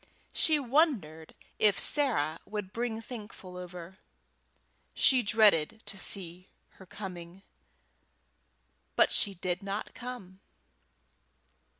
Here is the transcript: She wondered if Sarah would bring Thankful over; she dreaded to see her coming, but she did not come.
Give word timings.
She 0.33 0.57
wondered 0.57 1.35
if 1.59 1.79
Sarah 1.79 2.39
would 2.45 2.73
bring 2.73 3.03
Thankful 3.03 3.55
over; 3.55 3.99
she 4.95 5.21
dreaded 5.21 5.83
to 5.85 5.95
see 5.95 6.49
her 6.69 6.87
coming, 6.87 7.43
but 8.95 9.11
she 9.11 9.35
did 9.35 9.61
not 9.61 9.93
come. 9.93 10.39